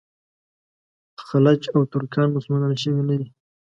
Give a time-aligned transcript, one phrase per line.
[1.27, 3.27] خلج او ترکان مسلمانان شوي نه دي.